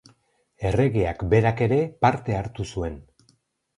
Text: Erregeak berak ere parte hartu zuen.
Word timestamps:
Erregeak 0.69 1.21
berak 1.35 1.63
ere 1.67 1.79
parte 2.07 2.39
hartu 2.41 2.67
zuen. 2.75 3.01